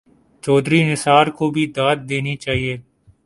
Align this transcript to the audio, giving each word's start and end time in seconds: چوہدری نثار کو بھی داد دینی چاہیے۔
چوہدری 0.43 0.79
نثار 0.91 1.25
کو 1.37 1.49
بھی 1.51 1.65
داد 1.75 1.97
دینی 2.09 2.35
چاہیے۔ 2.43 2.73